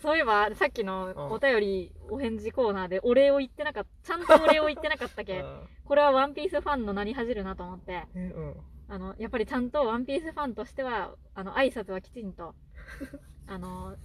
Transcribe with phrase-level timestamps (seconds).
[0.00, 5.40] そういえば、さっきのお便り、お返事コーナーでお礼を言ってなかった、ちゃんとお礼を言ってなかったけ、
[5.84, 8.54] これはワンピースファンの名に恥じるなと思って、うん。
[8.88, 12.54] あの、やっぱりちゃんとワンピースファンとしては、あの、挨拶はきちんと、
[13.46, 13.96] あの、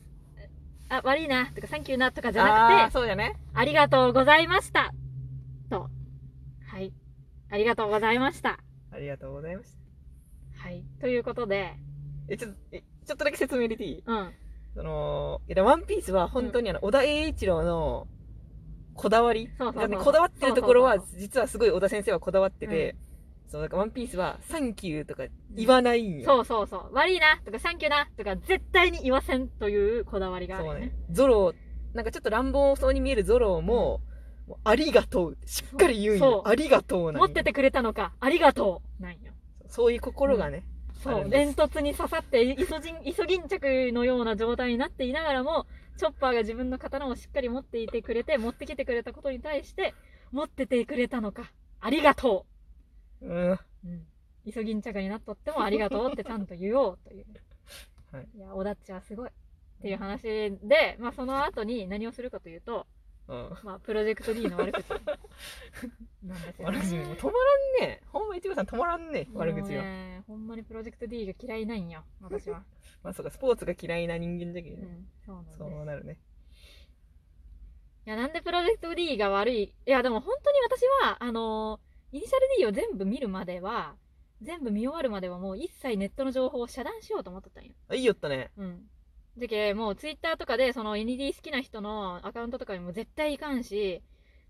[0.89, 3.39] あ、悪いな、とか、サンキューな、とかじゃなくて、そうじゃね。
[3.53, 4.93] ありがとうございました
[5.69, 5.89] と。
[6.67, 6.91] はい。
[7.49, 8.59] ありがとうございました。
[8.91, 9.75] ありがとうございまし
[10.55, 10.63] た。
[10.63, 10.83] はい。
[10.99, 11.75] ということで、
[12.27, 14.03] え、ちょっと、え、ちょっとだけ説明入れていい？
[14.05, 14.33] うん。
[14.75, 18.07] その、いや、ワンピースは本当にあの、小田栄一郎の
[18.95, 19.49] こだわり？
[19.57, 22.95] そうそうそうこだわってるところは実はすごい小田先生はこだわってて、
[23.47, 26.25] そう、なんかワンピースは、サンキューとか言わないんよ。
[26.25, 26.93] そうそうそう。
[26.93, 30.95] 悪いな、とか、サンキューな、とか、絶対に言わせんというこだわりがあるよねそうね。。
[31.11, 31.53] ゾロ、
[31.93, 34.01] なんかちょっと乱暴そうに見えるゾロも、
[34.47, 35.37] もうありがとう。
[35.45, 36.47] しっかり言うんそうよ。
[36.47, 39.33] ありがとうなんよ持っててくれたのか、ありがとうなんよ。
[39.67, 40.65] そういう心がね。
[41.03, 45.67] そう、煙突に刺さって、イソジン、イソギンチャクのような状態になっていながらも、
[45.97, 49.93] チョッパーが自分の刀をしっかり持っていてくれて、持ってきてくれたことに対して、
[50.31, 51.51] 持っててくれたのか、
[51.81, 52.45] ありがと
[53.21, 53.51] うん。
[53.51, 53.59] う。
[53.85, 54.07] うん。
[54.45, 57.25] イソギンチャクになっとってもありがとうってちゃんと言おうという。
[58.11, 58.27] はい。
[58.35, 59.29] いや、オダッチはすごい。
[59.29, 59.31] っ
[59.81, 60.21] ていう話
[60.63, 62.85] で、まあその後に何をするかというと、うん。
[63.27, 64.89] まあプロジェクト D の悪口
[66.23, 66.61] なんです。
[66.61, 68.01] 悪口もう止まらんね。
[68.07, 69.27] ほんま一部さん止まらんね。
[69.33, 69.81] 悪口もうが。
[69.83, 72.63] ね、ほんまにプロジェクト D が嫌いなんよ、私は。
[73.03, 74.83] まあそうか、スポーツが嫌いな人間だけどね。
[74.83, 75.45] うん、そう。
[75.57, 76.19] そうなるね。
[78.05, 79.63] いや、なんでプロジェクト D が悪い？
[79.63, 83.95] いや、でも本当に私は、あのーイニシャル D を全部見るまでは、
[84.39, 87.71] 全部見終わるまではもう一切ネットの情報を遮断しようと思ってたんよ。
[87.87, 88.51] あ、いいよったね。
[88.55, 88.87] うん。
[89.37, 94.01] じゃけ、もうツイッターとかで、その ND 好きな人のアカウントとかにも絶対いかんし、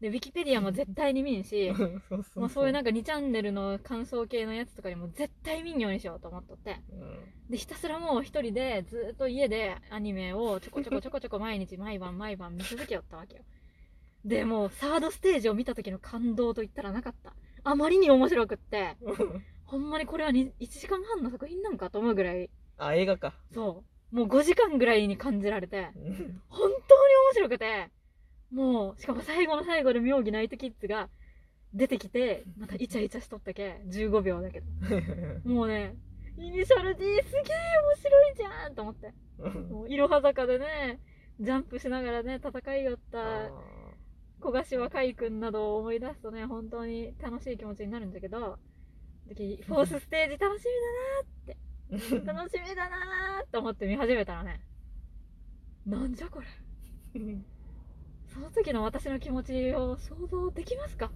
[0.01, 1.71] で、ウィキペディアも絶対に見んし。
[2.35, 6.81] もうそういうなんか2チャンネルの感想系のやつとかにも絶対見んようにしようと思っとって。
[6.91, 7.33] うん。
[7.49, 13.43] で、ひたすらもう一人でずっと家でアニメをちょこちょこちょこちょこ毎日毎晩毎晩見続けよったわけよ。
[14.25, 17.33] で、もうサードステージを見た時の感動と言ったらなかった。
[17.63, 18.97] あまりに面白くって、
[19.63, 23.33] ほんまにこれはに1時間半の作品なんかと思うぐらい、あ、映画か。
[23.53, 23.92] そう。
[24.13, 27.89] もう5時間ぐらいに感じられて、うん本当に面白くて、
[28.51, 31.09] もう、しかも最後の最後で妙義ナイトキッズが
[31.73, 34.67] 出てきて、またイチャイチャしとったけ、15秒だけど。
[35.49, 35.95] もうね、
[36.37, 39.13] イニシャル D すげえ面白いじゃんと思って。
[39.71, 40.99] もう、いろは坂でね、
[41.39, 43.49] ジャンプしながらね、戦いよった
[44.39, 48.59] 小柏海君などを思い出すとね、本当に楽しい気持ちになるんだけど、
[49.27, 50.65] 時 フォースステージ楽し
[51.47, 51.72] みだな
[52.25, 54.61] 楽しみだなーって思って見始めたらね、
[55.85, 56.47] なんじゃこれ。
[58.27, 61.11] その時の私の気持ちを想像できますか？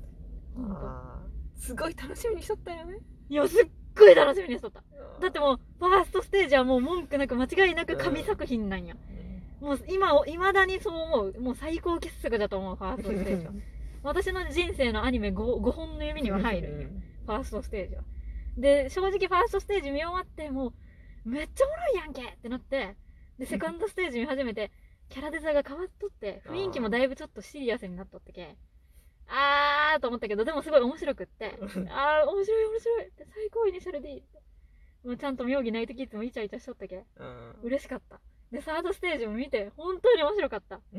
[0.56, 3.00] 本あーすごい楽しみにしとったよね。
[3.28, 3.34] 当。
[3.34, 4.84] いや、すっごい楽しみにしとった。
[5.20, 8.96] だってもう、ファーストステージはもう文句なく間違いなく神作品なんや。
[9.60, 11.42] もう今、未だにそう思う。
[11.42, 13.54] もう最高傑作だと思う、ファーストステージは。
[14.04, 16.90] 私の人生のアニメ 5, 5本の指には入るんよ。
[17.26, 18.04] ファーストステージは。
[18.58, 20.74] で、正直ファーストステージ見終わって、も
[21.26, 22.96] う、めっちゃおもろいやんけってなって、
[23.38, 24.72] で、セカンドステージ見始めて、
[25.10, 28.58] キャラデザが変わっとって、雰囲気もだいぶちょっとシリアスになっとってけ、
[29.28, 31.58] あーと思ったけど、でもすごい面白くって、
[31.90, 34.24] あー、面白い面白い最高イニシャル D。
[35.04, 38.20] もうちゃんと妙義ナイトキッズもイチャイチャしとったけ、うん嬉しかった。
[38.52, 40.82] で、サードステージも見て、本当に面白かった。
[40.96, 40.98] い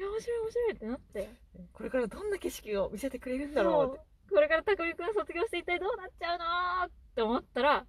[0.00, 1.28] や、面白い面白いってなって。
[1.72, 4.11] これからどんな景色を見せてくれるんだろうって。
[4.32, 7.86] これから匠くん卒業して一体どうなっちゃうのーって思ったら、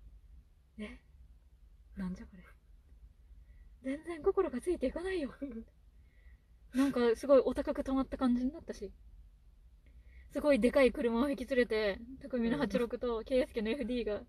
[0.78, 1.00] え
[1.98, 2.44] なんじゃこれ。
[3.84, 5.34] 全然心がついていかないよ。
[6.74, 8.92] なんかすごいお高く止まった感じになったし。
[10.32, 14.22] すごいでかい車を引き連れて、匠の86と圭介の FD が、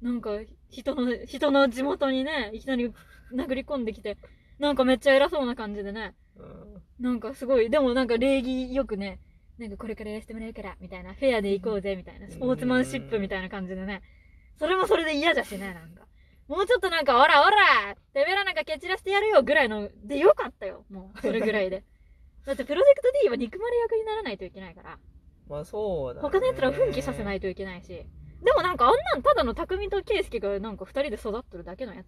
[0.00, 0.30] なんか
[0.70, 2.90] 人の、人の地元にね、いきなり
[3.34, 4.16] 殴り込んできて、
[4.58, 9.20] なんかめっちゃ偉そうな感じでね、うんなんかすごい、でもなんか礼儀よくね、
[9.58, 14.02] なんかこれからやらせてもらうから、みたいな、フェアで行こうぜ、みたいな、スポーツマンシップみたいな感じでね、
[14.58, 16.04] それもそれで嫌だしね、なんか。
[16.48, 21.84] もうちょっとなんか、おらおらてめえらなんか蹴散らしてやるよ、ぐらいの、でよかったよ、もう、それぐらいで。
[22.44, 24.98] だってプロジェクト D は憎まれ役にならないといけないから、
[25.48, 26.20] まあそうだ、ね。
[26.20, 27.88] 他の奴らを奮起させないといけないし、
[28.42, 32.06] でもなんかあんなんただの匠と圭介がなんか二人で育ってるだけのやつ。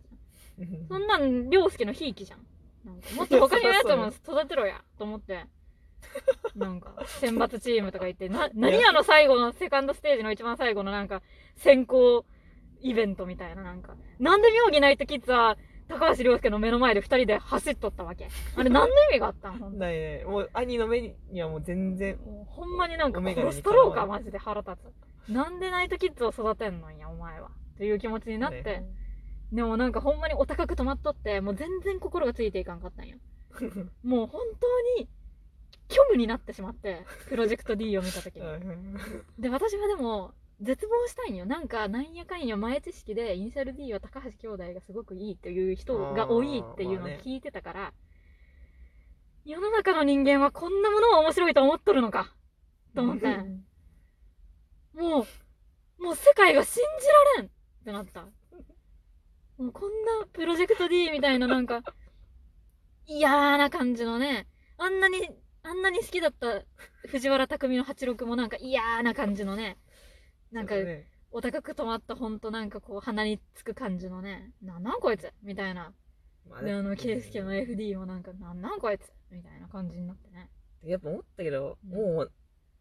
[0.58, 0.86] うん。
[0.88, 2.46] そんなん、凌介のひいきじゃん。
[2.84, 5.46] なんかもっと他のやつも育てろや、と思って。
[6.54, 11.22] なんか、選抜チームとか言って、な、何あの最後の、セカンドステージの一番最後のなんか、
[11.56, 12.24] 選考
[12.80, 13.96] イベントみたいななんか。
[14.18, 15.56] なんで妙義ナイトキッズは、
[15.88, 18.28] 高橋良介の目の前で二人で走っとったわけ。
[18.56, 19.58] あれ何の意味があったん？
[19.58, 24.72] ほんとだね、もう兄の目にはもう全然、もうほんまになんか殺したろうか、マジで腹立
[25.28, 25.30] つ。
[25.30, 27.50] なんでナイトキッズを育てんのんや、お前は。
[27.74, 28.86] っていう気持ちになって、ね
[29.52, 33.18] でもなんかほんまにお高く止まっとって、もう全然心がついていかんかったんよ。
[34.02, 35.08] もう本当に
[35.88, 38.42] 虚無になってしまって、プロジェクト D を見た時に。
[39.38, 41.44] で、私はでも、絶望したいんよ。
[41.44, 47.92] なんか、なんやかんや前知識で、イニシャル D は高橋兄弟がすごくいいっていう人が多いっていうのを聞いてたから、
[49.44, 52.34] 世の中の人間はこんなものを面白いと思っとるのか
[52.94, 53.26] と思って、
[54.94, 55.26] も
[55.98, 57.06] う、もう世界が信じ
[57.36, 57.50] られんっ
[57.84, 58.22] てなった。
[59.58, 61.82] もうこんなプロジェクト D みたいななんか、
[63.06, 64.48] 嫌な感じのね、
[64.78, 65.30] あんなに、
[65.66, 66.62] あんなに好きだった
[67.08, 69.78] 藤原匠の86もなんか嫌な感じのね、
[70.52, 70.76] なんか
[71.32, 75.92] お高く止まったほんとなんかこう鼻につく感じのね、なんなんこいつみたいな。
[76.48, 80.48] まあねで、あの、ケイスケの FD もなんか、なんなんこいつみたいな感じになってね。
[80.84, 82.32] やっぱ思ったけど、うんもう、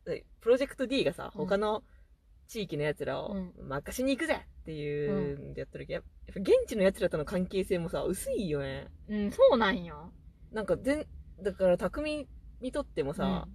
[0.07, 1.83] えプロジェクト D がさ、うん他の
[2.47, 8.87] 地域の奴らをうん任しに行くぜっていうんでやった時、やっぱ現地の奴らとの関係性もさ、薄いよね。
[9.09, 10.11] うん、そうなんよ。
[10.51, 11.07] なんか全、
[11.41, 12.27] だから匠
[12.65, 13.47] にとってもさ、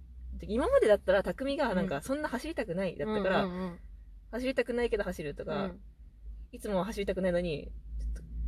[0.47, 3.47] 今までだったら匠がなんかそんな走りたくないだったから、
[4.31, 5.79] 走りたくないけど走るとか、うん。
[6.51, 7.71] いつもは走りたくないのに、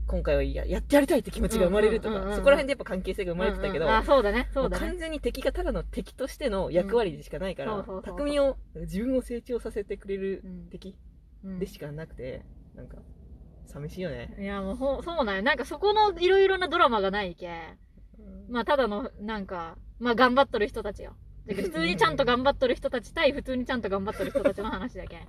[0.07, 4.87] 今回はややってやりたいって気持ちが生まれるとか、そこら辺でやっぱ関係性が生まれてたけど、あ、そうだね、そうだね。
[4.87, 10.69] 完全に敵がただの敵としての役割でしかないから、匠を、自分を成長させてくれるうん。
[10.69, 10.95] 敵
[11.43, 11.59] うん。
[11.59, 12.45] でしかなくて、
[12.75, 12.97] なんか、
[13.65, 14.35] 寂しいよね。
[14.39, 15.41] いや、もうほ、そうなんよ。
[15.41, 17.49] なんかそこのいろいろなドラマがないけ。
[18.49, 21.15] まあ、ただの、なんか、まあ、頑張っとる人たちよ。
[21.47, 25.15] だけど普通にちゃんと頑張っとる人たち対普通にちゃんと頑張っとる人たちの話だけ。
[25.15, 25.23] だ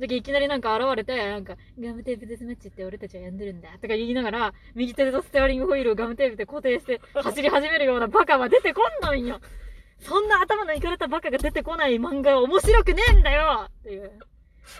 [0.00, 3.68] けどいきなりなんか現れて、なんか、ガムテープデスマッチって俺たちはやんでるんだ。
[3.80, 9.40] とか言いながら、右手でステアリングホイールをガムテープで固定して走り始めるようなバカは出てこんのんよ。
[9.98, 14.12] そんな頭のいかれたバカが出てこない漫画は面白くねえんだよっていう。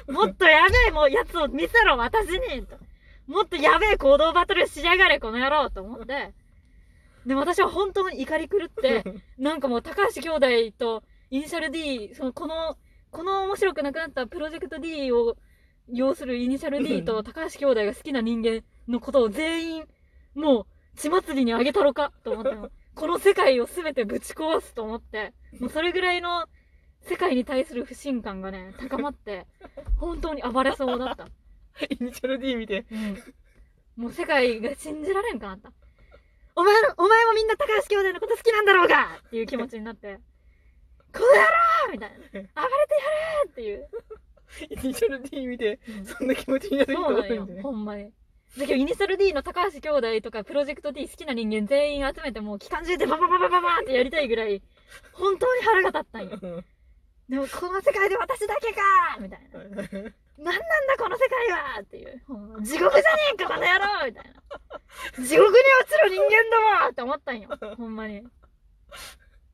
[0.08, 2.76] もっとやべえもうやつを見せろ私にと。
[3.26, 6.34] もっとやべえ行動バトルしやがれこの野郎と思って。
[7.26, 9.04] で、私は本当に怒り狂って、
[9.36, 10.30] なんかもう高橋兄
[10.70, 12.78] 弟とイニシャル D、そのこの、
[13.10, 15.36] この面白くなくなったプロジェクト D を
[15.88, 19.88] 要するイニシャル D と高橋兄弟が好きな人間のことを全員、
[20.34, 26.46] もう血祭りにあげたろかと思っても、 この世界を全てぶち壊すと思って、もうそれぐらいの
[27.02, 29.46] 世界に対する不信感がね、高まって、
[29.98, 31.28] 本当に暴れそうだった。
[31.90, 34.04] イニシャル D 見て、うん。
[34.04, 35.72] もう世界が信じられんくなった。
[36.56, 40.18] お前の、お前もみんな高橋兄弟のこと好きなんだろうがっていう気持ちになって、
[41.12, 42.16] この野郎みたいな。
[42.16, 43.88] 暴れてやれっていう。
[44.70, 47.62] イニシャル D 見て、うんそんな気持ちになる人そうなんよがいるんだ、ね。
[47.62, 48.04] ほんまに。
[48.58, 54.62] だけど、イニシャル D の高橋兄弟とか、プロジェクト D 好きな人間全員集めて、もう期間中でババババババーってやりたいぐらい、
[55.12, 56.62] 本当に腹が立ったんよ。
[57.28, 58.80] でも、この世界で私だけか
[59.20, 59.60] みたいな。
[60.38, 62.22] なんなんだこの世界はっていう。
[62.62, 65.24] 地獄じゃねえかこの野郎みたいな。
[65.24, 67.48] 地獄に落人間どもって思ったんよ。
[67.76, 68.22] ほんまに。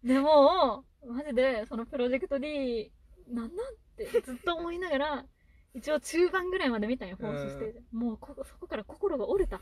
[0.02, 2.92] でも、マジで、そのプロジェクト D、
[3.28, 5.26] なんなんってずっと思いながら、
[5.74, 7.74] 一応中盤ぐらいまで見たんよ、放送して。
[7.92, 9.58] もうこ、そこから心が折れた。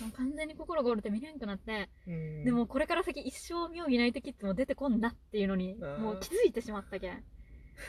[0.00, 7.24] もう完全に心が折れて見れんくなって、うんでもこれから先一生妙義ナイトキッズも出てこんなっていうのに、もう気づいてしまったけん。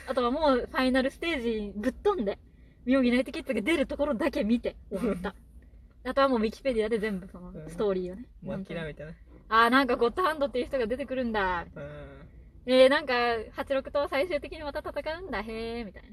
[0.08, 2.38] あとはもうファイナルステージぶっ飛んで、
[2.84, 5.34] 妙義ナイトキッズが出るところだけ見て終わった。
[6.04, 8.26] あとはもうウィキペディアで全部そのうんストーリーをね。
[8.42, 8.94] もう諦め。
[9.48, 11.66] あーなんかゴッドハンドっていう人が出てくるんだ。
[11.74, 11.82] うん
[12.64, 13.12] えー、なんか
[13.56, 16.08] 86と最終的にまた戦うんだ、へー、みたいな。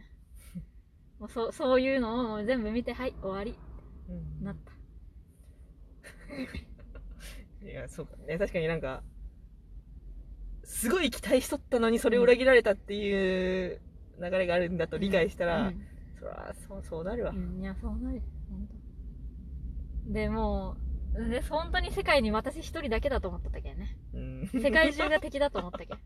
[1.19, 3.58] もうそそういうのを全部見て、はい、終わり。
[4.10, 4.72] うんなった。
[7.65, 8.38] いや、そうかね。
[8.38, 9.03] 確かになんか、
[10.63, 13.81] すごい期待しとったのにそれを裏切られたっていう
[14.22, 15.86] 流れがあるんだと理解したら、うん
[16.19, 17.34] そら、そう、そうなるわう。
[17.36, 18.24] ん、いや、そうなるよ。
[18.50, 18.88] 本当。
[20.09, 20.75] で、も
[21.15, 23.97] う、で、本当に世界に私一人だけだと思ったけんね。
[24.13, 25.99] うん世界中が敵だと思ったけん。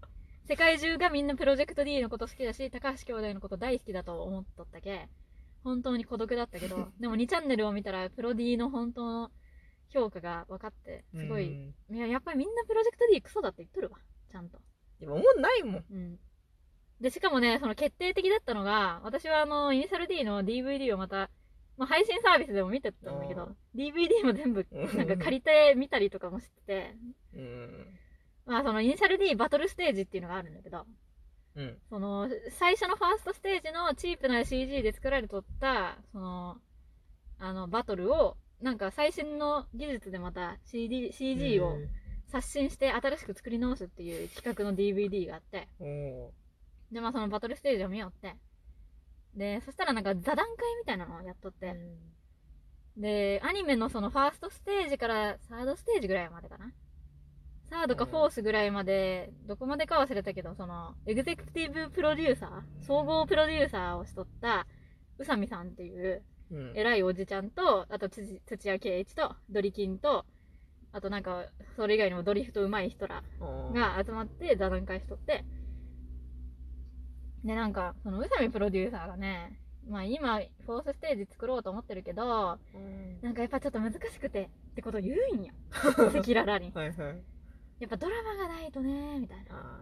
[0.45, 5.07] 世界中がみんなプロジェクト D のこと好きだし、高橋兄弟のこと大好きだと思っとったけ。
[5.63, 9.31] 本当に孤独だったけど、 でも2チャンネルを見たら、プロ D の本当の
[9.89, 11.47] 評価が分かって、すごい、
[11.89, 13.99] うんいや、やっぱりみんなプロジェクト D クソだって言っとるわ。
[14.31, 14.59] ちゃんと。
[14.99, 15.85] でも、もうないもん。
[15.89, 16.19] うん。
[16.99, 21.29] で、しかもね、その決定的だったのが、私はあの、イニシャル D の DVD をまた、
[21.77, 26.95] まあ、配信サービスでも見てたんだけあど、DVD も全部、うんなんか借りてみたりとかもしてて、
[27.35, 27.99] うん。
[28.45, 30.85] まあそのイニシャル D バトルステージっていうのがあるんだけど、
[31.55, 31.77] うん。
[31.89, 36.57] その、最初のファーストステージのチープな CG で作られとった、その、
[37.39, 41.77] あの、バトルを、なんか最新の技術でまた CD、CG を
[42.27, 45.67] 刷新して新しく作り直すっていう企画の DVD があって、
[46.91, 48.35] で、まあそのバトルステージを見よって。
[49.35, 51.75] で、そしたらなんか座談会みたいなのをやっとって、
[52.97, 56.71] で、アニメのそのファーストステージからサードステージぐらいまでかな。
[57.69, 64.67] サードかフォースぐらいまで、どこまでか忘れたけど、その、エグゼクティブプロデューサー、総合プロデューサーをしとった、
[65.17, 66.21] 宇佐美さんっていう、
[66.51, 66.73] うん。
[66.75, 70.25] 偉いおじちゃんと、あと土土屋圭一と、ドリキンと、
[70.91, 73.73] あとなんか、それ以外にもドリフト上手い人らうん。
[73.73, 75.43] が集まって座談会しとって、
[77.43, 79.59] で、なんか、その宇佐美プロデューサーがね、
[79.89, 85.53] まあ今、フォースステージ作ろうと思ってるけど、うんなんかやっぱちょっと難しくてってことを言うんよ。
[85.71, 86.71] 赤裸々に。
[86.73, 87.23] はいはい。
[87.79, 89.43] やっぱドラマがないとね、みたいな。
[89.51, 89.79] あ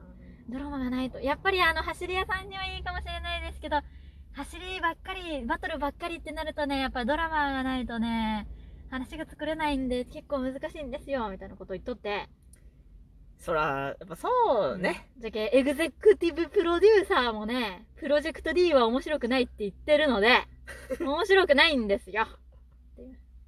[0.49, 1.19] ドラマがないと。
[1.19, 3.79] やっぱりあの、走り屋さんにはいいかもしれないですけど、
[4.33, 8.47] 走りばっかり、バトルばっかりってなるとね、やっぱドラマがないとね、
[8.89, 12.27] 話が作れないんで結構難しいんですよ、みたいなことを言っとって。
[13.41, 15.09] ーそら、やっぱそうね。
[15.17, 20.47] じゃけ、エグゼクティブプロデューサーもね、プロジェクト D は面白くないって言ってるので、
[21.01, 22.27] 面白くないんですよ。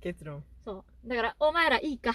[0.02, 0.44] 結論。
[0.66, 1.08] そう。
[1.08, 2.14] だから、お前らいいか。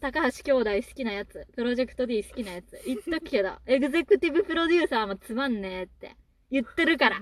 [0.00, 6.16] 高橋兄弟好きなやつ、プロジェクト D 好きなやつ、言っとくけど、 エグゼクティブプロデューサーもつまんねえって
[6.50, 7.20] 言ってるから。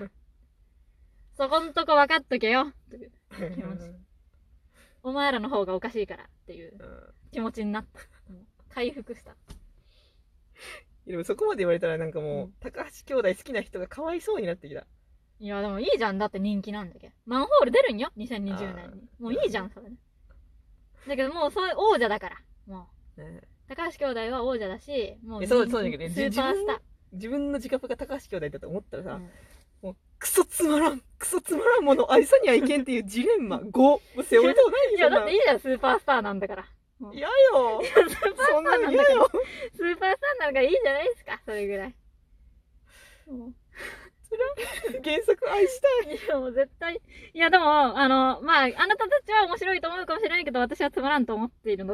[1.37, 2.73] そこんとこ分かっとけよ。
[2.89, 3.11] という
[3.55, 3.91] 気持ち
[5.03, 8.14] お前らの方がおかしいからっていううん気持ちになった。
[8.75, 9.35] 回復した。
[11.07, 14.85] でもそこまで言われたらなんかもう、うん高橋兄弟好きな人がかわいそうになってきた。
[15.39, 16.17] いや、でもいいじゃん。
[16.17, 17.13] だって人気なんだけど。
[17.25, 19.09] マンホール出るんよ ?2020 年に。
[19.19, 19.95] もういいじゃん、それね。
[21.07, 22.37] だけどもうそういう王者だから。
[22.67, 23.21] もう。
[23.21, 26.79] ね高橋兄弟は王者だし、もうえそうそうだけどねスーパースター。
[27.13, 29.29] 自分の自覚が高橋兄弟だと思ったらさ、うん
[29.81, 36.65] もうクソつまらん、クソつまらんもの愛さにはいけんっていうジレンマ5を背負いとうないいや、だっていいじゃん、スーパースターなんだから。
[37.13, 37.81] 嫌よ
[38.51, 39.29] そんなの嫌よ。
[39.75, 41.95] スーパースターなんだからいいじゃないですか、それぐらい。
[43.27, 43.53] も
[45.03, 46.13] 原作愛したい。
[46.13, 47.01] ういや、もう絶対。
[47.33, 51.93] いや、でも、あの、まあ、あなたたちは面白いと思うかもしれないけど、私はつまらんと思っているの